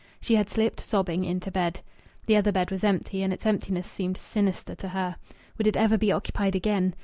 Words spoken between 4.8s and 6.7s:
her. Would it ever be occupied